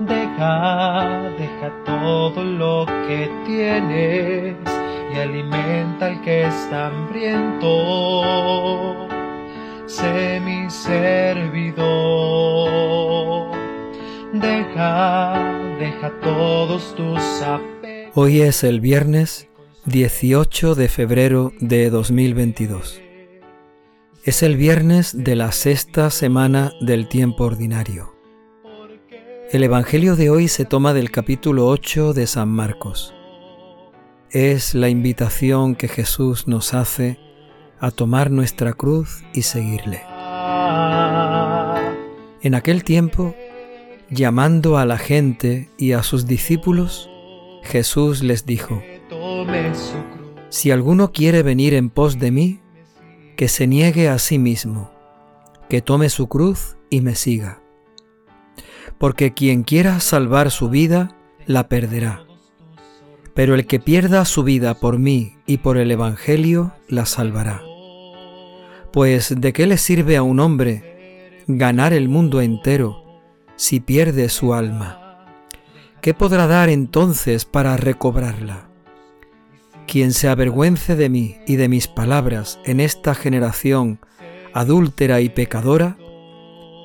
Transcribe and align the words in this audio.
Deja, 0.00 1.30
deja 1.38 1.72
todo 1.84 2.42
lo 2.42 2.86
que 3.06 3.30
tienes 3.46 4.56
y 5.14 5.18
alimenta 5.18 6.06
al 6.06 6.22
que 6.22 6.46
está 6.46 6.86
hambriento. 6.88 7.68
Sé 9.86 10.40
mi 10.40 10.70
servidor. 10.70 11.82
Deja, 14.32 15.76
deja 15.78 16.10
todos 16.22 16.94
tus 16.96 17.42
apegos. 17.42 18.12
Hoy 18.14 18.40
es 18.40 18.64
el 18.64 18.80
viernes 18.80 19.48
18 19.84 20.74
de 20.74 20.88
febrero 20.88 21.52
de 21.60 21.90
2022. 21.90 23.00
Es 24.24 24.42
el 24.42 24.56
viernes 24.56 25.24
de 25.24 25.36
la 25.36 25.52
sexta 25.52 26.08
semana 26.10 26.72
del 26.80 27.08
tiempo 27.08 27.44
ordinario. 27.44 28.21
El 29.52 29.64
Evangelio 29.64 30.16
de 30.16 30.30
hoy 30.30 30.48
se 30.48 30.64
toma 30.64 30.94
del 30.94 31.10
capítulo 31.10 31.66
8 31.66 32.14
de 32.14 32.26
San 32.26 32.48
Marcos. 32.48 33.12
Es 34.30 34.74
la 34.74 34.88
invitación 34.88 35.74
que 35.74 35.88
Jesús 35.88 36.48
nos 36.48 36.72
hace 36.72 37.18
a 37.78 37.90
tomar 37.90 38.30
nuestra 38.30 38.72
cruz 38.72 39.22
y 39.34 39.42
seguirle. 39.42 40.00
En 42.40 42.54
aquel 42.54 42.82
tiempo, 42.82 43.34
llamando 44.08 44.78
a 44.78 44.86
la 44.86 44.96
gente 44.96 45.68
y 45.76 45.92
a 45.92 46.02
sus 46.02 46.26
discípulos, 46.26 47.10
Jesús 47.62 48.22
les 48.22 48.46
dijo, 48.46 48.82
Si 50.48 50.70
alguno 50.70 51.12
quiere 51.12 51.42
venir 51.42 51.74
en 51.74 51.90
pos 51.90 52.18
de 52.18 52.30
mí, 52.30 52.60
que 53.36 53.48
se 53.48 53.66
niegue 53.66 54.08
a 54.08 54.18
sí 54.18 54.38
mismo, 54.38 54.90
que 55.68 55.82
tome 55.82 56.08
su 56.08 56.26
cruz 56.26 56.78
y 56.88 57.02
me 57.02 57.14
siga 57.14 57.61
porque 58.98 59.32
quien 59.32 59.62
quiera 59.62 60.00
salvar 60.00 60.50
su 60.50 60.68
vida, 60.68 61.16
la 61.46 61.68
perderá. 61.68 62.24
Pero 63.34 63.54
el 63.54 63.66
que 63.66 63.80
pierda 63.80 64.24
su 64.24 64.42
vida 64.42 64.74
por 64.74 64.98
mí 64.98 65.36
y 65.46 65.58
por 65.58 65.78
el 65.78 65.90
Evangelio, 65.90 66.74
la 66.88 67.06
salvará. 67.06 67.62
Pues 68.92 69.34
¿de 69.40 69.52
qué 69.52 69.66
le 69.66 69.78
sirve 69.78 70.16
a 70.16 70.22
un 70.22 70.38
hombre 70.38 71.42
ganar 71.46 71.92
el 71.92 72.08
mundo 72.08 72.40
entero 72.40 73.22
si 73.56 73.80
pierde 73.80 74.28
su 74.28 74.52
alma? 74.52 75.24
¿Qué 76.02 76.14
podrá 76.14 76.46
dar 76.46 76.68
entonces 76.68 77.44
para 77.44 77.76
recobrarla? 77.76 78.68
Quien 79.86 80.12
se 80.12 80.28
avergüence 80.28 80.96
de 80.96 81.08
mí 81.08 81.36
y 81.46 81.56
de 81.56 81.68
mis 81.68 81.88
palabras 81.88 82.58
en 82.64 82.80
esta 82.80 83.14
generación 83.14 84.00
adúltera 84.52 85.20
y 85.20 85.28
pecadora, 85.28 85.96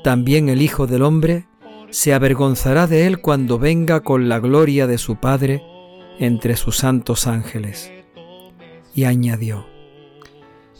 también 0.04 0.50
el 0.50 0.62
Hijo 0.62 0.88
del 0.88 1.02
Hombre 1.02 1.46
se 1.90 2.14
avergonzará 2.14 2.88
de 2.88 3.08
él 3.08 3.22
cuando 3.22 3.60
venga 3.60 4.02
con 4.02 4.30
la 4.30 4.40
gloria 4.40 4.88
de 4.88 4.98
su 4.98 5.18
Padre 5.18 5.64
entre 6.20 6.56
sus 6.56 6.78
santos 6.78 7.28
ángeles. 7.28 7.92
Y 8.94 9.06
añadió, 9.06 9.68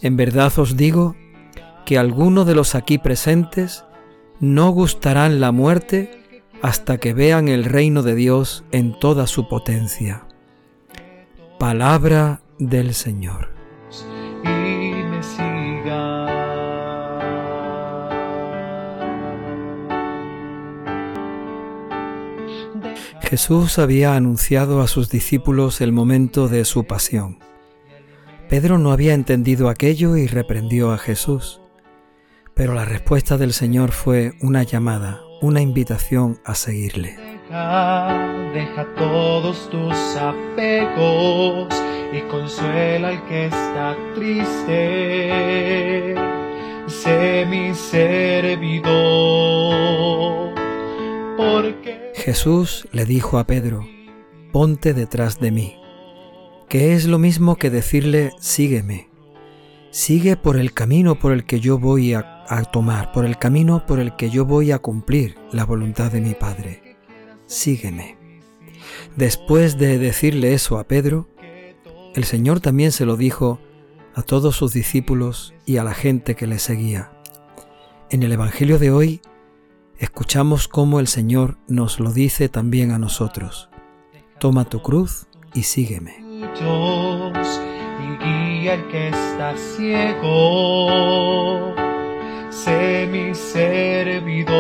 En 0.02 0.18
verdad 0.18 0.52
os 0.58 0.76
digo 0.76 1.16
que 1.86 1.98
alguno 1.98 2.46
de 2.46 2.56
los 2.56 2.76
aquí 2.76 2.98
presentes 2.98 3.86
no 4.40 4.70
gustarán 4.72 5.40
la 5.40 5.52
muerte 5.52 6.42
hasta 6.62 6.98
que 6.98 7.14
vean 7.14 7.48
el 7.48 7.64
reino 7.64 8.04
de 8.04 8.16
Dios 8.16 8.64
en 8.72 8.98
toda 9.00 9.28
su 9.28 9.48
potencia. 9.48 10.26
Palabra 11.60 12.42
del 12.60 12.94
Señor. 12.94 13.57
Jesús 23.30 23.78
había 23.78 24.16
anunciado 24.16 24.80
a 24.80 24.88
sus 24.88 25.10
discípulos 25.10 25.82
el 25.82 25.92
momento 25.92 26.48
de 26.48 26.64
su 26.64 26.86
pasión. 26.86 27.40
Pedro 28.48 28.78
no 28.78 28.94
había 28.94 29.14
entendido 29.14 29.68
aquello 29.68 30.16
y 30.16 30.28
reprendió 30.28 30.94
a 30.94 30.98
Jesús, 30.98 31.60
pero 32.54 32.74
la 32.74 32.86
respuesta 32.86 33.38
del 33.38 33.52
Señor 33.52 33.92
fue 33.92 34.32
una 34.42 34.64
llamada, 34.64 35.20
una 35.42 35.60
invitación 35.60 36.40
a 36.46 36.56
seguirle. 36.56 37.18
Deja, 38.54 38.88
todos 38.98 39.70
tus 39.72 40.16
apegos 40.16 41.68
y 42.14 42.22
consuela 42.32 43.10
al 43.10 43.26
que 43.26 43.48
está 43.48 43.98
triste. 44.16 45.36
Sé 46.88 47.46
mi 47.46 47.76
servidor, 47.76 48.86
porque 51.36 51.97
Jesús 52.28 52.90
le 52.92 53.06
dijo 53.06 53.40
a 53.40 53.48
Pedro, 53.48 53.88
ponte 54.52 54.94
detrás 54.94 55.40
de 55.40 55.50
mí, 55.50 55.78
que 56.68 56.92
es 56.92 57.06
lo 57.06 57.20
mismo 57.20 57.56
que 57.56 57.70
decirle, 57.70 58.32
sígueme, 58.38 59.08
sigue 59.92 60.36
por 60.36 60.58
el 60.58 60.74
camino 60.74 61.18
por 61.20 61.32
el 61.32 61.46
que 61.46 61.62
yo 61.62 61.80
voy 61.80 62.14
a, 62.14 62.46
tomar, 62.74 63.14
por 63.14 63.24
el 63.24 63.38
camino 63.38 63.86
por 63.86 64.02
el 64.02 64.18
que 64.18 64.30
yo 64.30 64.44
voy 64.44 64.74
a 64.74 64.80
cumplir 64.80 65.38
la 65.54 65.64
voluntad 65.64 66.12
de 66.12 66.20
mi 66.20 66.34
Padre, 66.34 66.98
sígueme. 67.46 68.18
Después 69.16 69.78
de 69.78 69.98
decirle 69.98 70.54
eso 70.54 70.80
a 70.80 70.84
Pedro, 70.84 71.30
el 72.14 72.26
Señor 72.26 72.60
también 72.60 72.92
se 72.92 73.06
lo 73.06 73.16
dijo 73.16 73.62
a 74.16 74.22
todos 74.22 74.58
sus 74.58 74.74
discípulos 74.74 75.54
y 75.66 75.78
a 75.78 75.86
la 75.86 75.94
gente 75.94 76.36
que 76.36 76.46
le 76.46 76.60
seguía. 76.60 77.10
En 78.10 78.22
el 78.22 78.34
Evangelio 78.34 78.80
de 78.80 78.92
hoy, 78.92 79.22
escuchamos 80.00 80.68
cómo 80.68 81.00
el 81.00 81.08
Señor 81.08 81.58
nos 81.68 82.00
lo 82.00 82.12
dice 82.12 82.50
también 82.50 82.92
a 82.92 83.00
nosotros. 83.00 83.70
Toma 84.40 84.66
tu 84.66 84.82
cruz 84.82 85.28
y 85.54 85.64
sígueme. 85.64 86.24
Y 88.00 88.24
guía 88.24 88.76
el 88.76 88.88
que 88.90 89.08
está 89.10 89.56
ciego, 89.76 90.88
sé 92.50 93.08
mi 93.12 93.34
servidor. 93.34 94.58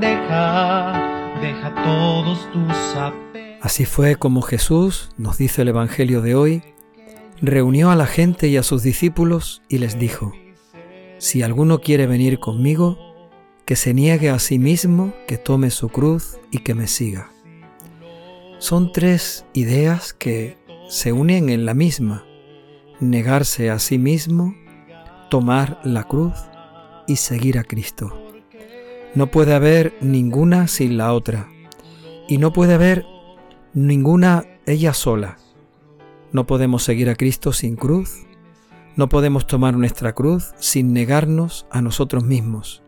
Deja, 0.00 1.38
deja 1.40 1.74
todos 1.84 2.50
tus 2.52 2.76
Así 3.60 3.84
fue 3.84 4.16
como 4.16 4.42
Jesús, 4.42 5.10
nos 5.16 5.38
dice 5.38 5.62
el 5.62 5.68
Evangelio 5.68 6.22
de 6.22 6.34
hoy, 6.34 6.62
reunió 7.40 7.90
a 7.90 7.96
la 7.96 8.06
gente 8.06 8.48
y 8.48 8.56
a 8.56 8.62
sus 8.62 8.82
discípulos 8.82 9.62
y 9.68 9.78
les 9.78 9.98
dijo, 9.98 10.32
si 11.20 11.42
alguno 11.42 11.82
quiere 11.82 12.06
venir 12.06 12.38
conmigo, 12.38 12.98
que 13.66 13.76
se 13.76 13.92
niegue 13.92 14.30
a 14.30 14.38
sí 14.38 14.58
mismo, 14.58 15.12
que 15.28 15.36
tome 15.36 15.68
su 15.68 15.90
cruz 15.90 16.38
y 16.50 16.60
que 16.60 16.74
me 16.74 16.86
siga. 16.86 17.30
Son 18.58 18.90
tres 18.90 19.44
ideas 19.52 20.14
que 20.14 20.56
se 20.88 21.12
unen 21.12 21.50
en 21.50 21.66
la 21.66 21.74
misma. 21.74 22.24
Negarse 23.00 23.68
a 23.68 23.78
sí 23.78 23.98
mismo, 23.98 24.54
tomar 25.28 25.78
la 25.84 26.04
cruz 26.04 26.32
y 27.06 27.16
seguir 27.16 27.58
a 27.58 27.64
Cristo. 27.64 28.32
No 29.14 29.30
puede 29.30 29.52
haber 29.52 29.92
ninguna 30.00 30.68
sin 30.68 30.96
la 30.96 31.12
otra. 31.12 31.50
Y 32.28 32.38
no 32.38 32.54
puede 32.54 32.72
haber 32.72 33.04
ninguna 33.74 34.46
ella 34.64 34.94
sola. 34.94 35.36
No 36.32 36.46
podemos 36.46 36.82
seguir 36.82 37.10
a 37.10 37.14
Cristo 37.14 37.52
sin 37.52 37.76
cruz 37.76 38.26
no 38.96 39.08
podemos 39.08 39.46
tomar 39.46 39.76
nuestra 39.76 40.14
cruz 40.14 40.52
sin 40.58 40.92
negarnos 40.92 41.66
a 41.70 41.80
nosotros 41.82 42.24
mismos. 42.24 42.82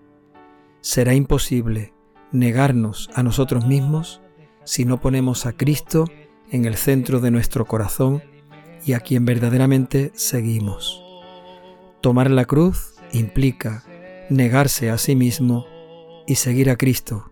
Será 0.80 1.14
imposible 1.14 1.94
negarnos 2.32 3.10
a 3.14 3.22
nosotros 3.22 3.66
mismos 3.66 4.20
si 4.64 4.84
no 4.84 5.00
ponemos 5.00 5.46
a 5.46 5.52
Cristo 5.52 6.04
en 6.50 6.64
el 6.64 6.76
centro 6.76 7.20
de 7.20 7.30
nuestro 7.30 7.66
corazón 7.66 8.22
y 8.84 8.94
a 8.94 9.00
quien 9.00 9.24
verdaderamente 9.24 10.12
seguimos. 10.14 11.02
Tomar 12.00 12.30
la 12.30 12.44
cruz 12.44 12.94
implica 13.12 13.84
negarse 14.28 14.90
a 14.90 14.98
sí 14.98 15.14
mismo 15.14 15.66
y 16.26 16.36
seguir 16.36 16.70
a 16.70 16.76
Cristo. 16.76 17.30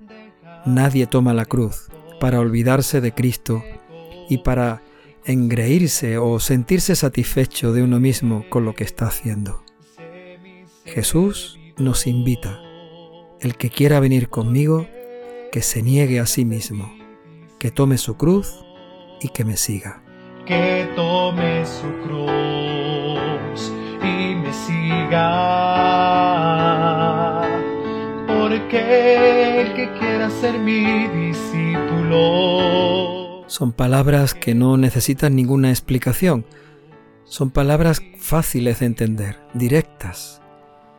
Nadie 0.64 1.06
toma 1.06 1.34
la 1.34 1.44
cruz 1.44 1.88
para 2.20 2.38
olvidarse 2.38 3.00
de 3.00 3.12
Cristo 3.12 3.62
y 4.28 4.38
para 4.38 4.82
engreírse 5.24 6.18
o 6.18 6.38
sentirse 6.40 6.96
satisfecho 6.96 7.72
de 7.72 7.82
uno 7.82 8.00
mismo 8.00 8.44
con 8.48 8.64
lo 8.64 8.74
que 8.74 8.84
está 8.84 9.06
haciendo. 9.06 9.62
Jesús 10.84 11.58
nos 11.76 12.06
invita, 12.06 12.60
el 13.40 13.56
que 13.56 13.70
quiera 13.70 14.00
venir 14.00 14.28
conmigo, 14.28 14.86
que 15.52 15.62
se 15.62 15.82
niegue 15.82 16.20
a 16.20 16.26
sí 16.26 16.44
mismo, 16.44 16.92
que 17.58 17.70
tome 17.70 17.96
su 17.98 18.16
cruz 18.16 18.64
y 19.20 19.28
que 19.28 19.44
me 19.44 19.56
siga. 19.56 20.02
Que 20.46 20.88
tome 20.96 21.64
su 21.66 21.86
cruz 22.04 23.72
y 24.02 24.34
me 24.34 24.52
siga, 24.52 25.30
porque 28.26 29.60
el 29.60 29.74
que 29.74 29.92
quiera 29.98 30.30
ser 30.30 30.58
mi 30.58 31.06
discípulo, 31.08 33.19
son 33.50 33.72
palabras 33.72 34.32
que 34.32 34.54
no 34.54 34.76
necesitan 34.76 35.34
ninguna 35.34 35.70
explicación. 35.70 36.46
Son 37.24 37.50
palabras 37.50 38.00
fáciles 38.16 38.78
de 38.78 38.86
entender, 38.86 39.40
directas. 39.54 40.40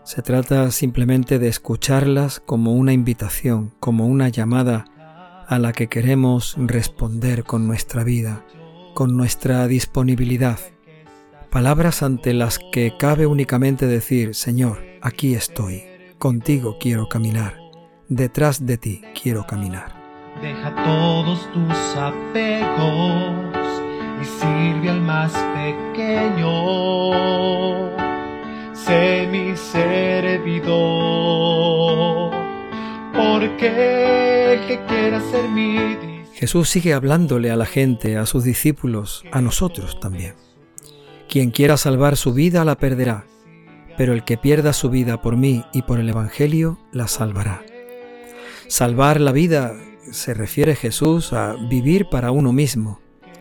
Se 0.03 0.21
trata 0.21 0.69
simplemente 0.71 1.39
de 1.39 1.47
escucharlas 1.47 2.41
como 2.41 2.73
una 2.73 2.91
invitación, 2.91 3.71
como 3.79 4.05
una 4.05 4.27
llamada 4.27 4.83
a 5.47 5.59
la 5.59 5.71
que 5.71 5.87
queremos 5.87 6.55
responder 6.57 7.45
con 7.45 7.67
nuestra 7.67 8.03
vida, 8.03 8.43
con 8.95 9.15
nuestra 9.15 9.65
disponibilidad. 9.67 10.59
Palabras 11.51 12.03
ante 12.03 12.33
las 12.33 12.59
que 12.73 12.97
cabe 12.99 13.27
únicamente 13.27 13.87
decir, 13.87 14.35
Señor, 14.35 14.83
aquí 15.01 15.35
estoy, 15.35 15.83
contigo 16.17 16.75
quiero 16.81 17.07
caminar, 17.07 17.55
detrás 18.09 18.65
de 18.65 18.77
ti 18.77 19.01
quiero 19.15 19.47
caminar. 19.47 20.00
Deja 20.39 20.73
todos 20.83 21.51
tus 21.51 21.97
apegos 21.97 23.33
y 24.21 24.25
sirve 24.25 24.89
al 24.89 25.01
más 25.01 25.33
pequeño. 25.33 26.51
Sé 28.73 29.27
mi 29.31 29.55
servidor, 29.55 30.71
porque 33.13 34.53
el 34.53 34.67
que 34.67 34.79
quiera 34.87 35.19
ser 35.19 35.49
mi 35.49 35.81
Jesús 36.41 36.69
sigue 36.69 36.93
hablándole 36.95 37.51
a 37.51 37.55
la 37.55 37.67
gente, 37.67 38.17
a 38.17 38.25
sus 38.25 38.43
discípulos, 38.43 39.23
a 39.31 39.41
nosotros 39.41 39.99
también. 39.99 40.33
Quien 41.29 41.51
quiera 41.51 41.77
salvar 41.77 42.17
su 42.17 42.33
vida 42.33 42.65
la 42.65 42.79
perderá, 42.79 43.27
pero 43.95 44.13
el 44.13 44.23
que 44.23 44.37
pierda 44.37 44.73
su 44.73 44.89
vida 44.89 45.21
por 45.21 45.37
mí 45.37 45.63
y 45.71 45.83
por 45.83 45.99
el 45.99 46.09
Evangelio 46.09 46.79
la 46.91 47.07
salvará. 47.07 47.63
Salvar 48.67 49.21
la 49.21 49.31
vida 49.31 49.75
se 50.09 50.33
refiere 50.33 50.75
Jesús 50.75 51.33
a 51.33 51.53
vivir 51.53 52.07
para 52.09 52.31
uno 52.31 52.51
mismo, 52.53 52.99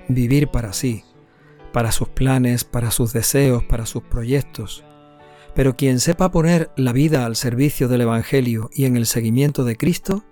vivir 0.08 0.48
para 0.48 0.72
sí, 0.72 1.04
para 1.72 1.92
sus 1.92 2.08
planes, 2.08 2.64
para 2.64 2.90
sus 2.90 3.12
deseos, 3.12 3.64
para 3.64 3.86
sus 3.86 4.02
proyectos. 4.02 4.84
Pero 5.54 5.76
quien 5.76 6.00
sepa 6.00 6.30
poner 6.30 6.70
la 6.76 6.92
vida 6.92 7.26
al 7.26 7.36
servicio 7.36 7.88
del 7.88 8.02
Evangelio 8.02 8.70
y 8.72 8.84
en 8.84 8.96
el 8.96 9.06
seguimiento 9.06 9.64
de 9.64 9.76
Cristo, 9.76 10.24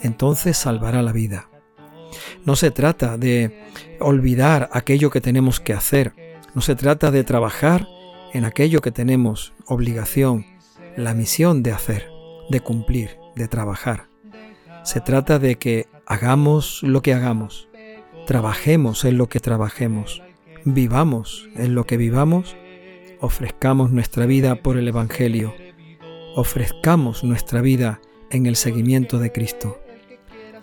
entonces 0.00 0.56
salvará 0.56 1.02
la 1.02 1.12
vida. 1.12 1.48
No 2.44 2.54
se 2.54 2.70
trata 2.70 3.16
de 3.18 3.64
olvidar 4.00 4.68
aquello 4.72 5.10
que 5.10 5.20
tenemos 5.20 5.60
que 5.60 5.72
hacer, 5.72 6.14
no 6.54 6.60
se 6.60 6.76
trata 6.76 7.10
de 7.10 7.24
trabajar 7.24 7.88
en 8.32 8.44
aquello 8.44 8.80
que 8.80 8.92
tenemos 8.92 9.54
obligación, 9.66 10.46
la 10.96 11.14
misión 11.14 11.62
de 11.62 11.72
hacer, 11.72 12.08
de 12.50 12.60
cumplir, 12.60 13.18
de 13.34 13.48
trabajar. 13.48 14.13
Se 14.84 15.00
trata 15.00 15.38
de 15.38 15.56
que 15.56 15.86
hagamos 16.04 16.82
lo 16.82 17.00
que 17.00 17.14
hagamos, 17.14 17.68
trabajemos 18.26 19.06
en 19.06 19.16
lo 19.16 19.30
que 19.30 19.40
trabajemos, 19.40 20.22
vivamos 20.66 21.48
en 21.56 21.74
lo 21.74 21.86
que 21.86 21.96
vivamos, 21.96 22.54
ofrezcamos 23.18 23.92
nuestra 23.92 24.26
vida 24.26 24.56
por 24.56 24.76
el 24.76 24.86
Evangelio, 24.86 25.54
ofrezcamos 26.36 27.24
nuestra 27.24 27.62
vida 27.62 28.02
en 28.30 28.44
el 28.44 28.56
seguimiento 28.56 29.18
de 29.18 29.32
Cristo. 29.32 29.80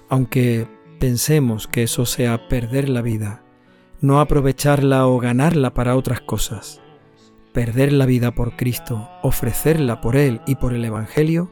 Aunque 0.07 0.67
pensemos 0.99 1.67
que 1.67 1.81
eso 1.81 2.05
sea 2.05 2.47
perder 2.47 2.89
la 2.89 3.01
vida, 3.01 3.43
no 4.01 4.19
aprovecharla 4.19 5.07
o 5.07 5.17
ganarla 5.17 5.73
para 5.73 5.95
otras 5.95 6.21
cosas. 6.21 6.79
Perder 7.53 7.91
la 7.91 8.05
vida 8.05 8.35
por 8.35 8.55
Cristo, 8.55 9.09
ofrecerla 9.23 9.99
por 9.99 10.15
Él 10.15 10.41
y 10.45 10.55
por 10.55 10.73
el 10.73 10.85
Evangelio, 10.85 11.51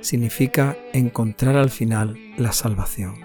significa 0.00 0.76
encontrar 0.92 1.56
al 1.56 1.70
final 1.70 2.16
la 2.36 2.52
salvación. 2.52 3.16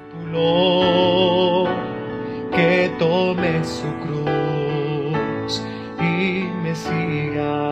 Que 2.55 2.91
tome 2.99 3.63
su 3.63 3.87
cruz 4.03 5.61
y 5.99 6.45
me 6.63 6.75
siga. 6.75 7.69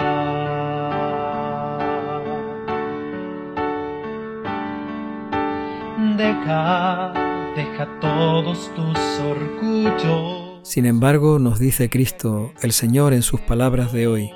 Deja 6.18 7.14
deja 7.56 7.88
todos 8.00 8.72
tus 8.76 8.98
orgullos. 9.20 10.60
Sin 10.64 10.86
embargo, 10.86 11.40
nos 11.40 11.60
dice 11.60 11.90
Cristo, 11.90 12.54
el 12.62 12.72
Señor, 12.72 13.14
en 13.14 13.24
sus 13.24 13.42
palabras 13.42 13.92
de 13.92 14.08
hoy, 14.08 14.32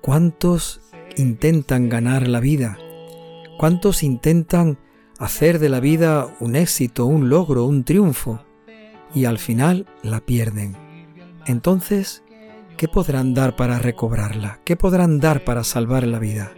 ¿cuántos 0.00 0.80
intentan 1.16 1.88
ganar 1.88 2.26
la 2.26 2.40
vida? 2.40 2.78
¿Cuántos 3.58 4.02
intentan 4.02 4.78
hacer 5.18 5.58
de 5.58 5.68
la 5.68 5.80
vida 5.80 6.28
un 6.40 6.56
éxito, 6.56 7.06
un 7.06 7.28
logro, 7.28 7.64
un 7.64 7.84
triunfo? 7.84 8.40
Y 9.14 9.26
al 9.26 9.38
final 9.38 9.86
la 10.02 10.20
pierden. 10.20 10.76
Entonces, 11.46 12.22
¿qué 12.76 12.88
podrán 12.88 13.34
dar 13.34 13.56
para 13.56 13.78
recobrarla? 13.78 14.60
¿Qué 14.64 14.76
podrán 14.76 15.20
dar 15.20 15.44
para 15.44 15.64
salvar 15.64 16.06
la 16.06 16.18
vida? 16.18 16.52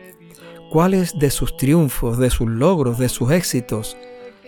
¿Cuáles 0.71 1.19
de 1.19 1.31
sus 1.31 1.57
triunfos, 1.57 2.19
de 2.19 2.31
sus 2.31 2.49
logros, 2.49 2.99
de 2.99 3.09
sus 3.09 3.31
éxitos 3.31 3.97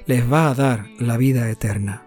les 0.09 0.33
va 0.33 0.49
a 0.49 0.55
dar 0.55 0.87
la 0.99 1.19
vida 1.19 1.51
eterna. 1.51 2.03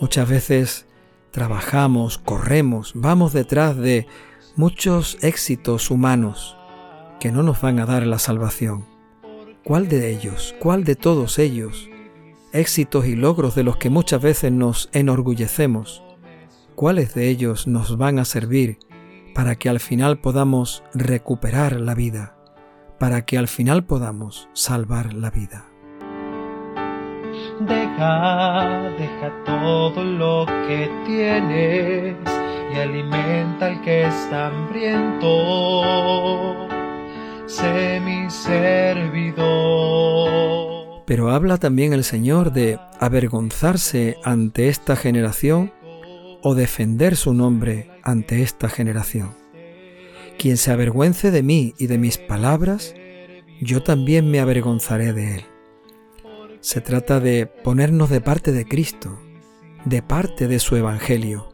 Muchas 0.00 0.28
veces 0.28 0.86
trabajamos, 1.32 2.18
corremos, 2.18 2.92
vamos 2.94 3.32
detrás 3.32 3.76
de 3.76 4.06
muchos 4.54 5.18
éxitos 5.20 5.90
humanos 5.90 6.56
que 7.18 7.32
no 7.32 7.42
nos 7.42 7.60
van 7.60 7.80
a 7.80 7.86
dar 7.86 8.06
la 8.06 8.20
salvación. 8.20 8.93
¿Cuál 9.64 9.88
de 9.88 10.10
ellos, 10.10 10.54
cuál 10.58 10.84
de 10.84 10.94
todos 10.94 11.38
ellos, 11.38 11.88
éxitos 12.52 13.06
y 13.06 13.16
logros 13.16 13.54
de 13.54 13.62
los 13.62 13.78
que 13.78 13.88
muchas 13.88 14.20
veces 14.20 14.52
nos 14.52 14.90
enorgullecemos, 14.92 16.02
cuáles 16.74 17.14
de 17.14 17.30
ellos 17.30 17.66
nos 17.66 17.96
van 17.96 18.18
a 18.18 18.26
servir 18.26 18.78
para 19.34 19.56
que 19.56 19.70
al 19.70 19.80
final 19.80 20.18
podamos 20.18 20.84
recuperar 20.92 21.80
la 21.80 21.94
vida, 21.94 22.36
para 22.98 23.24
que 23.24 23.38
al 23.38 23.48
final 23.48 23.84
podamos 23.84 24.50
salvar 24.52 25.14
la 25.14 25.30
vida? 25.30 25.64
Deja, 27.60 28.90
deja 28.98 29.32
todo 29.46 30.04
lo 30.04 30.44
que 30.68 30.90
tienes 31.06 32.16
y 32.70 32.76
alimenta 32.78 33.68
al 33.68 33.80
que 33.80 34.08
está 34.08 34.48
hambriento. 34.48 35.30
Sé 37.46 38.00
mi 38.00 38.30
servidor. 38.30 39.44
Pero 41.06 41.30
habla 41.30 41.58
también 41.58 41.92
el 41.92 42.02
Señor 42.02 42.52
de 42.52 42.78
avergonzarse 42.98 44.16
ante 44.24 44.68
esta 44.68 44.96
generación 44.96 45.70
o 46.42 46.54
defender 46.54 47.16
su 47.16 47.34
nombre 47.34 47.90
ante 48.02 48.40
esta 48.40 48.70
generación. 48.70 49.34
Quien 50.38 50.56
se 50.56 50.70
avergüence 50.70 51.30
de 51.30 51.42
mí 51.42 51.74
y 51.78 51.86
de 51.86 51.98
mis 51.98 52.16
palabras, 52.16 52.94
yo 53.60 53.82
también 53.82 54.30
me 54.30 54.40
avergonzaré 54.40 55.12
de 55.12 55.34
él. 55.34 55.44
Se 56.60 56.80
trata 56.80 57.20
de 57.20 57.46
ponernos 57.46 58.08
de 58.08 58.22
parte 58.22 58.52
de 58.52 58.64
Cristo, 58.64 59.20
de 59.84 60.00
parte 60.00 60.48
de 60.48 60.58
su 60.58 60.76
Evangelio. 60.76 61.52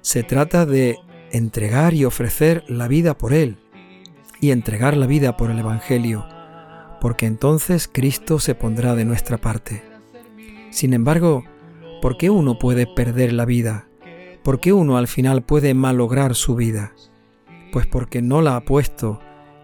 Se 0.00 0.24
trata 0.24 0.66
de 0.66 0.98
entregar 1.30 1.94
y 1.94 2.04
ofrecer 2.04 2.64
la 2.66 2.88
vida 2.88 3.16
por 3.16 3.32
Él 3.32 3.61
y 4.42 4.50
entregar 4.50 4.98
la 4.98 5.06
vida 5.06 5.38
por 5.38 5.50
el 5.50 5.58
Evangelio, 5.58 6.26
porque 7.00 7.24
entonces 7.24 7.88
Cristo 7.90 8.38
se 8.38 8.54
pondrá 8.54 8.94
de 8.94 9.06
nuestra 9.06 9.38
parte. 9.38 9.82
Sin 10.68 10.92
embargo, 10.92 11.44
¿por 12.02 12.18
qué 12.18 12.28
uno 12.28 12.58
puede 12.58 12.86
perder 12.86 13.32
la 13.32 13.46
vida? 13.46 13.88
¿Por 14.44 14.60
qué 14.60 14.74
uno 14.74 14.98
al 14.98 15.08
final 15.08 15.42
puede 15.42 15.72
malograr 15.72 16.34
su 16.34 16.56
vida? 16.56 16.92
Pues 17.72 17.86
porque 17.86 18.20
no 18.20 18.42
la 18.42 18.56
ha 18.56 18.60
puesto 18.66 19.20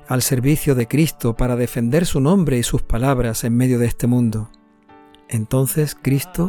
al 0.09 0.23
servicio 0.23 0.75
de 0.75 0.89
Cristo 0.89 1.37
para 1.37 1.57
defender 1.57 2.07
su 2.07 2.21
nombre 2.21 2.57
y 2.57 2.63
sus 2.63 2.81
palabras 2.81 3.45
en 3.45 3.55
medio 3.55 3.79
de 3.79 3.87
este 3.87 4.07
mundo 4.07 4.51
entonces 5.29 5.97
Cristo 6.01 6.49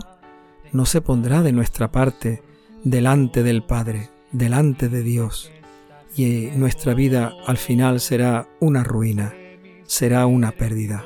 no 0.71 0.85
se 0.85 1.01
pondrá 1.01 1.41
de 1.41 1.51
nuestra 1.51 1.91
parte 1.91 2.43
delante 2.83 3.43
del 3.43 3.63
Padre, 3.63 4.09
delante 4.31 4.87
de 4.89 5.03
Dios, 5.03 5.51
y 6.15 6.49
nuestra 6.55 6.93
vida 6.93 7.33
al 7.45 7.57
final 7.57 7.99
será 7.99 8.47
una 8.59 8.83
ruina, 8.83 9.33
será 9.85 10.25
una 10.25 10.51
pérdida. 10.51 11.05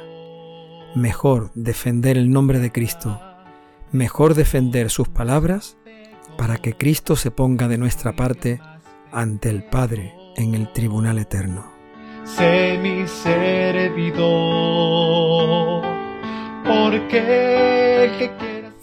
Mejor 0.96 1.52
defender 1.56 2.18
el 2.18 2.32
nombre 2.32 2.60
de 2.60 2.72
Cristo, 2.72 3.20
mejor 3.92 4.36
defender 4.36 4.90
sus 4.90 5.10
palabras 5.10 5.78
para 6.38 6.58
que 6.58 6.74
Cristo 6.74 7.16
se 7.16 7.32
ponga 7.32 7.68
de 7.68 7.78
nuestra 7.78 8.16
parte 8.16 8.60
ante 9.12 9.50
el 9.50 9.64
Padre 9.64 10.14
en 10.36 10.56
el 10.56 10.72
tribunal 10.72 11.20
eterno. 11.20 11.66
Sé 12.24 12.80
mi 12.82 13.08
servidor 13.08 14.64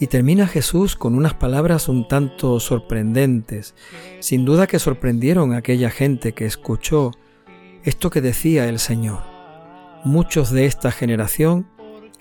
y 0.00 0.06
termina 0.06 0.46
Jesús 0.46 0.96
con 0.96 1.14
unas 1.14 1.34
palabras 1.34 1.88
un 1.88 2.08
tanto 2.08 2.58
sorprendentes, 2.58 3.74
sin 4.20 4.46
duda 4.46 4.66
que 4.66 4.78
sorprendieron 4.78 5.52
a 5.52 5.58
aquella 5.58 5.90
gente 5.90 6.32
que 6.32 6.46
escuchó 6.46 7.12
esto 7.84 8.08
que 8.08 8.22
decía 8.22 8.66
el 8.66 8.78
Señor. 8.78 9.20
Muchos 10.02 10.50
de 10.50 10.64
esta 10.64 10.90
generación 10.90 11.68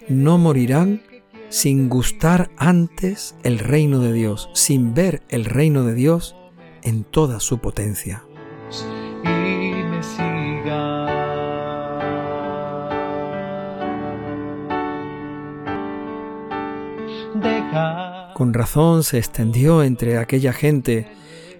no 0.09 0.37
morirán 0.37 1.01
sin 1.47 1.87
gustar 1.87 2.51
antes 2.57 3.35
el 3.43 3.59
reino 3.59 3.99
de 3.99 4.11
Dios, 4.11 4.49
sin 4.53 4.93
ver 4.93 5.23
el 5.29 5.45
reino 5.45 5.85
de 5.85 5.95
Dios 5.95 6.35
en 6.83 7.05
toda 7.05 7.39
su 7.39 7.59
potencia. 7.59 8.23
Con 18.39 18.53
razón 18.53 19.03
se 19.03 19.17
extendió 19.17 19.83
entre 19.83 20.17
aquella 20.17 20.53
gente 20.53 21.07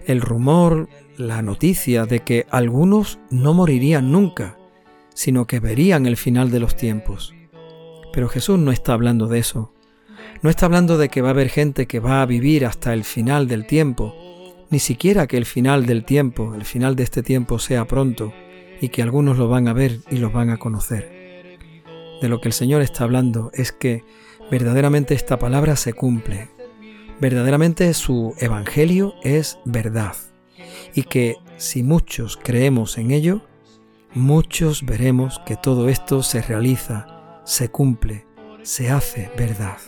el 0.06 0.22
rumor, 0.22 0.88
la 1.18 1.42
noticia 1.42 2.06
de 2.06 2.20
que 2.20 2.46
algunos 2.48 3.18
no 3.28 3.52
morirían 3.52 4.10
nunca, 4.10 4.56
sino 5.12 5.46
que 5.46 5.60
verían 5.60 6.06
el 6.06 6.16
final 6.16 6.50
de 6.50 6.58
los 6.58 6.76
tiempos. 6.76 7.34
Pero 8.14 8.30
Jesús 8.30 8.58
no 8.58 8.72
está 8.72 8.94
hablando 8.94 9.26
de 9.26 9.40
eso. 9.40 9.74
No 10.40 10.48
está 10.48 10.64
hablando 10.64 10.96
de 10.96 11.10
que 11.10 11.20
va 11.20 11.28
a 11.28 11.32
haber 11.32 11.50
gente 11.50 11.84
que 11.84 12.00
va 12.00 12.22
a 12.22 12.26
vivir 12.26 12.64
hasta 12.64 12.94
el 12.94 13.04
final 13.04 13.46
del 13.46 13.66
tiempo, 13.66 14.14
ni 14.70 14.78
siquiera 14.78 15.26
que 15.26 15.36
el 15.36 15.44
final 15.44 15.84
del 15.84 16.06
tiempo, 16.06 16.54
el 16.54 16.64
final 16.64 16.96
de 16.96 17.02
este 17.02 17.22
tiempo 17.22 17.58
sea 17.58 17.84
pronto 17.84 18.32
y 18.80 18.88
que 18.88 19.02
algunos 19.02 19.36
lo 19.36 19.50
van 19.50 19.68
a 19.68 19.74
ver 19.74 19.98
y 20.10 20.16
lo 20.16 20.30
van 20.30 20.48
a 20.48 20.56
conocer. 20.56 21.44
De 22.22 22.28
lo 22.30 22.40
que 22.40 22.48
el 22.48 22.54
Señor 22.54 22.80
está 22.80 23.04
hablando 23.04 23.50
es 23.52 23.70
que 23.70 24.02
verdaderamente 24.50 25.12
esta 25.12 25.38
palabra 25.38 25.76
se 25.76 25.92
cumple, 25.92 26.48
verdaderamente 27.20 27.92
su 27.94 28.34
evangelio 28.38 29.14
es 29.22 29.58
verdad 29.64 30.14
y 30.94 31.04
que 31.04 31.36
si 31.56 31.82
muchos 31.82 32.36
creemos 32.36 32.98
en 32.98 33.10
ello, 33.10 33.42
muchos 34.14 34.84
veremos 34.84 35.40
que 35.44 35.56
todo 35.56 35.88
esto 35.88 36.22
se 36.22 36.42
realiza, 36.42 37.42
se 37.44 37.68
cumple, 37.68 38.26
se 38.62 38.90
hace 38.90 39.30
verdad. 39.36 39.78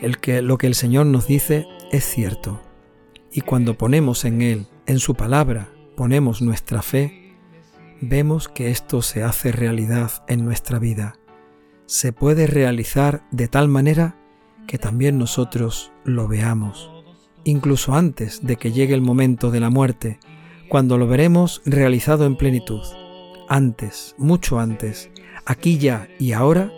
El 0.00 0.18
que 0.18 0.42
lo 0.42 0.58
que 0.58 0.66
el 0.66 0.74
Señor 0.74 1.06
nos 1.06 1.26
dice 1.26 1.66
es 1.90 2.04
cierto. 2.04 2.60
Y 3.30 3.40
cuando 3.42 3.78
ponemos 3.78 4.24
en 4.24 4.42
Él, 4.42 4.66
en 4.86 4.98
su 4.98 5.14
palabra, 5.14 5.68
ponemos 5.96 6.42
nuestra 6.42 6.82
fe, 6.82 7.36
vemos 8.00 8.48
que 8.48 8.70
esto 8.70 9.00
se 9.02 9.22
hace 9.22 9.52
realidad 9.52 10.10
en 10.28 10.44
nuestra 10.44 10.78
vida. 10.78 11.18
Se 11.86 12.12
puede 12.12 12.46
realizar 12.46 13.24
de 13.30 13.48
tal 13.48 13.68
manera 13.68 14.16
que 14.66 14.78
también 14.78 15.18
nosotros 15.18 15.92
lo 16.04 16.28
veamos, 16.28 16.90
incluso 17.44 17.94
antes 17.94 18.44
de 18.44 18.56
que 18.56 18.72
llegue 18.72 18.94
el 18.94 19.02
momento 19.02 19.50
de 19.50 19.60
la 19.60 19.70
muerte, 19.70 20.18
cuando 20.68 20.96
lo 20.98 21.06
veremos 21.06 21.60
realizado 21.66 22.24
en 22.24 22.36
plenitud. 22.36 22.80
Antes, 23.48 24.14
mucho 24.16 24.58
antes, 24.58 25.10
aquí 25.44 25.78
ya 25.78 26.08
y 26.18 26.32
ahora, 26.32 26.72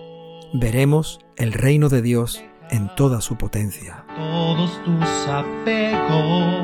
veremos 0.53 1.21
el 1.37 1.53
reino 1.53 1.88
de 1.88 2.03
Dios 2.03 2.43
en 2.71 2.91
toda 2.97 3.21
su 3.21 3.37
potencia. 3.37 4.05
Todos 4.17 4.83
tus 4.85 5.29
apegos 5.29 6.62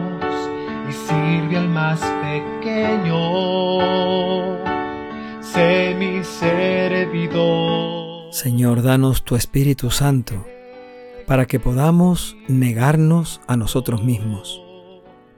y 0.88 0.92
sirve 0.92 1.56
al 1.56 1.68
más 1.68 2.00
pequeño. 2.00 3.20
Sé 5.40 5.94
mi 5.98 6.24
servidor. 6.24 8.00
Señor, 8.32 8.82
danos 8.82 9.22
tu 9.24 9.36
Espíritu 9.36 9.90
Santo 9.90 10.46
para 11.30 11.46
que 11.46 11.60
podamos 11.60 12.36
negarnos 12.48 13.40
a 13.46 13.56
nosotros 13.56 14.02
mismos, 14.02 14.60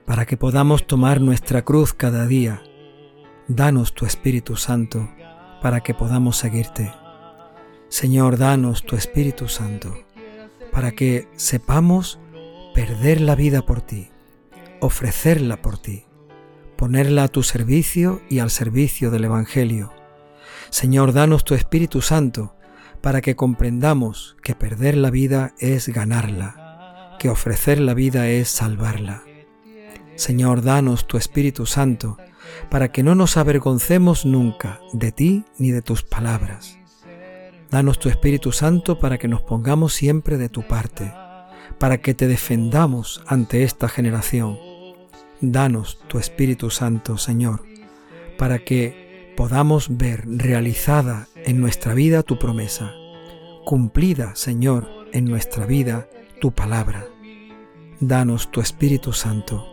para 0.07 0.25
que 0.25 0.39
podamos 0.39 0.87
tomar 0.87 1.21
nuestra 1.21 1.67
cruz 1.67 1.93
cada 1.93 2.27
día. 2.27 2.63
Danos 3.47 3.93
tu 3.93 4.07
Espíritu 4.07 4.57
Santo 4.57 5.11
para 5.61 5.83
que 5.83 5.93
podamos 5.93 6.39
seguirte. 6.39 6.95
Señor, 7.91 8.39
danos 8.39 8.85
tu 8.85 8.97
Espíritu 8.97 9.49
Santo 9.49 9.95
para 10.73 10.93
que 10.93 11.29
sepamos 11.37 12.19
perder 12.75 13.21
la 13.21 13.35
vida 13.35 13.61
por 13.61 13.83
ti, 13.83 14.09
ofrecerla 14.81 15.61
por 15.61 15.77
ti, 15.77 16.07
ponerla 16.75 17.25
a 17.25 17.29
tu 17.29 17.43
servicio 17.43 18.23
y 18.31 18.39
al 18.39 18.49
servicio 18.49 19.11
del 19.11 19.25
Evangelio. 19.25 19.93
Señor, 20.71 21.13
danos 21.13 21.45
tu 21.45 21.55
Espíritu 21.55 22.01
Santo 22.01 22.55
para 23.03 23.21
que 23.21 23.37
comprendamos 23.37 24.37
que 24.43 24.55
perder 24.55 24.97
la 24.97 25.11
vida 25.11 25.55
es 25.59 25.89
ganarla, 25.89 27.17
que 27.19 27.29
ofrecer 27.29 27.81
la 27.81 27.95
vida 27.95 28.29
es 28.29 28.49
salvarla. 28.49 29.23
Señor, 30.15 30.63
danos 30.63 31.07
tu 31.07 31.17
Espíritu 31.17 31.67
Santo 31.67 32.17
para 32.71 32.93
que 32.93 33.03
no 33.03 33.15
nos 33.15 33.37
avergoncemos 33.37 34.25
nunca 34.25 34.81
de 34.93 35.13
ti 35.13 35.45
ni 35.59 35.71
de 35.71 35.83
tus 35.83 36.03
palabras 36.03 36.79
Danos 37.73 37.99
tu 37.99 38.11
Espíritu 38.11 38.53
Santo 38.53 38.99
para 38.99 39.17
que 39.17 39.29
nos 39.29 39.41
pongamos 39.41 39.95
siempre 39.95 40.37
de 40.37 40.51
tu 40.51 40.61
parte, 40.61 41.11
para 41.79 42.03
que 42.03 42.13
te 42.13 42.29
defendamos 42.29 43.25
ante 43.27 43.63
esta 43.63 43.89
generación. 43.89 44.59
Danos 45.41 45.99
tu 46.07 46.19
Espíritu 46.19 46.69
Santo, 46.69 47.17
Señor, 47.17 47.63
para 48.37 48.59
que 48.59 49.12
podamos 49.37 49.97
ver 49.97 50.25
realizada 50.27 51.29
en 51.37 51.61
nuestra 51.61 51.95
vida 51.95 52.23
tu 52.23 52.39
promesa, 52.39 52.93
cumplida, 53.65 54.35
Señor, 54.37 54.89
en 55.13 55.25
nuestra 55.25 55.67
vida 55.67 56.09
tu 56.41 56.53
palabra. 56.53 57.07
Danos 58.01 58.51
tu 58.51 58.61
Espíritu 58.61 59.13
Santo, 59.13 59.67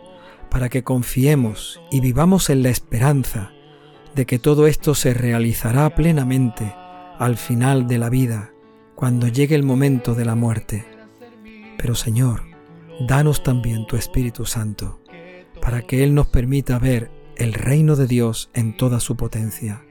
para 0.50 0.68
que 0.68 0.82
confiemos 0.82 1.80
y 1.90 2.00
vivamos 2.00 2.50
en 2.50 2.62
la 2.62 2.70
esperanza 2.70 3.52
de 4.14 4.26
que 4.26 4.38
todo 4.38 4.66
esto 4.66 4.94
se 4.94 5.14
realizará 5.14 5.94
plenamente 5.94 6.74
al 7.18 7.36
final 7.36 7.86
de 7.86 7.98
la 7.98 8.08
vida, 8.08 8.52
cuando 8.94 9.28
llegue 9.28 9.54
el 9.54 9.62
momento 9.62 10.14
de 10.14 10.24
la 10.24 10.34
muerte. 10.34 10.84
Pero 11.78 11.94
Señor, 11.94 12.42
danos 13.06 13.42
también 13.42 13.86
tu 13.86 13.96
Espíritu 13.96 14.46
Santo, 14.46 15.00
para 15.60 15.82
que 15.82 16.02
Él 16.02 16.14
nos 16.14 16.26
permita 16.26 16.78
ver 16.78 17.10
el 17.40 17.54
reino 17.54 17.96
de 17.96 18.06
Dios 18.06 18.50
en 18.54 18.76
toda 18.76 19.00
su 19.00 19.16
potencia, 19.16 19.84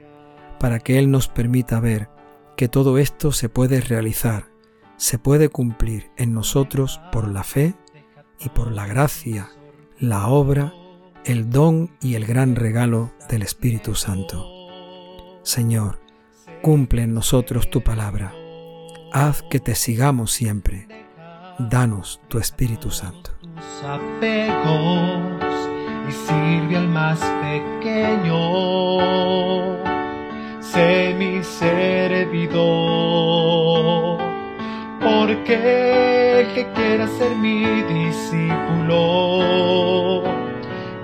para 0.58 0.78
que 0.78 0.98
Él 0.98 1.10
nos 1.10 1.28
permita 1.28 1.80
ver 1.80 2.08
que 2.56 2.68
todo 2.68 2.98
esto 2.98 3.32
se 3.32 3.48
puede 3.48 3.80
realizar, 3.80 4.50
se 4.96 5.18
puede 5.18 5.48
cumplir 5.48 6.10
en 6.16 6.32
nosotros 6.32 7.00
por 7.12 7.28
la 7.28 7.44
fe 7.44 7.74
y 8.38 8.48
por 8.48 8.72
la 8.72 8.86
gracia, 8.86 9.50
la 9.98 10.28
obra, 10.28 10.72
el 11.24 11.50
don 11.50 11.90
y 12.00 12.14
el 12.14 12.24
gran 12.24 12.56
regalo 12.56 13.12
del 13.28 13.42
Espíritu 13.42 13.94
Santo. 13.94 14.46
Señor, 15.42 16.00
Cumple 16.62 17.02
en 17.02 17.14
nosotros 17.14 17.70
tu 17.70 17.80
palabra. 17.80 18.34
Haz 19.12 19.42
que 19.42 19.60
te 19.60 19.74
sigamos 19.74 20.30
siempre. 20.30 20.86
Danos 21.58 22.20
tu 22.28 22.38
Espíritu 22.38 22.90
Santo. 22.90 23.30
Y 26.10 26.12
sirve 26.12 26.76
al 26.76 26.88
más 26.88 27.20
pequeño. 27.40 28.34
Sé 30.60 31.14
mi 31.16 31.44
servidor. 31.44 32.58
Porque 35.00 36.40
el 36.40 36.52
que 36.52 36.66
quiera 36.74 37.06
ser 37.06 37.36
mi 37.36 37.64
discípulo, 37.94 38.98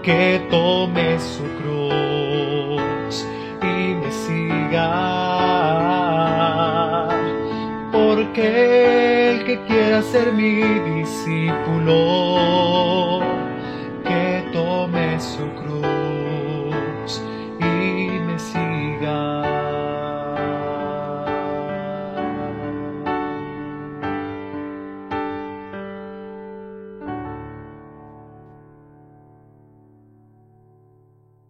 que 0.03 0.45
tome 0.51 1.21
su 1.21 1.45
cruz 1.59 3.25
y 3.63 3.95
me 3.95 4.11
siga 4.11 5.37
porque 7.93 9.31
el 9.31 9.45
que 9.45 9.61
quiera 9.67 10.03
ser 10.03 10.33
mi 10.33 10.63
discípulo, 10.97 11.97
que 15.37 15.43
tome 15.43 15.55
su 15.55 15.55
cruz. 15.55 16.06